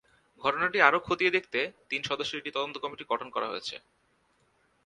ঘটনাটি 0.41 0.77
আরও 0.81 0.99
খতিয়ে 0.99 1.35
দেখতে 1.37 1.59
তিন 1.89 2.01
সদস্যের 2.03 2.39
একটি 2.39 2.51
তদন্ত 2.53 2.75
কমিটি 2.77 3.03
গঠন 3.11 3.27
করা 3.29 3.47
হয়েছে। 3.49 3.75